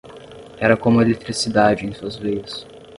[0.57, 2.65] Era como eletricidade em suas veias.